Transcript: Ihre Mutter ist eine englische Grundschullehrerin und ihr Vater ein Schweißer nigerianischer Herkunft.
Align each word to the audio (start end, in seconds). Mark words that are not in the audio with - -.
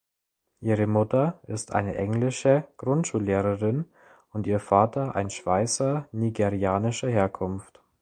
Ihre 0.61 0.87
Mutter 0.87 1.39
ist 1.45 1.73
eine 1.73 1.93
englische 1.95 2.67
Grundschullehrerin 2.77 3.85
und 4.31 4.47
ihr 4.47 4.59
Vater 4.59 5.13
ein 5.13 5.29
Schweißer 5.29 6.07
nigerianischer 6.11 7.07
Herkunft. 7.09 7.83